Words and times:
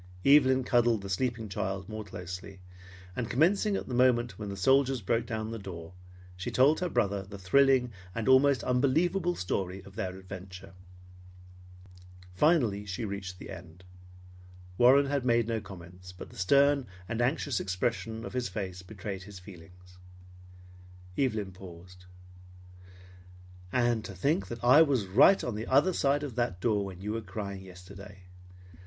Evelyn 0.25 0.63
cuddled 0.63 1.03
the 1.03 1.11
sleeping 1.11 1.47
child 1.47 1.87
more 1.87 2.03
closely, 2.03 2.59
and 3.15 3.29
commencing 3.29 3.75
at 3.75 3.87
the 3.87 3.93
moment 3.93 4.39
when 4.39 4.49
the 4.49 4.57
soldiers 4.57 4.99
broke 4.99 5.27
down 5.27 5.51
the 5.51 5.59
door, 5.59 5.93
she 6.35 6.49
told 6.49 6.79
her 6.79 6.89
brother 6.89 7.21
the 7.21 7.37
thrilling 7.37 7.93
and 8.15 8.27
almost 8.27 8.63
unbelievable 8.63 9.35
story 9.35 9.79
of 9.83 9.95
their 9.95 10.17
adventure. 10.17 10.73
Finally 12.33 12.83
she 12.83 13.05
reached 13.05 13.37
the 13.37 13.51
end. 13.51 13.83
Warren 14.75 15.05
had 15.05 15.23
made 15.23 15.47
no 15.47 15.61
comments, 15.61 16.11
but 16.11 16.31
the 16.31 16.35
stern 16.35 16.87
and 17.07 17.21
anxious 17.21 17.59
expression 17.59 18.25
of 18.25 18.33
his 18.33 18.49
face 18.49 18.81
betrayed 18.81 19.21
his 19.21 19.37
feelings. 19.37 19.99
Evelyn 21.15 21.51
paused. 21.51 22.05
"And 23.71 24.03
to 24.05 24.15
think 24.15 24.47
that 24.47 24.63
I 24.63 24.81
was 24.81 25.05
right 25.05 25.43
on 25.43 25.53
the 25.53 25.67
other 25.67 25.93
side 25.93 26.23
of 26.23 26.33
that 26.37 26.59
door 26.59 26.85
when 26.85 27.01
you 27.01 27.11
were 27.13 27.21
crying 27.21 27.61
yesterday! 27.61 28.23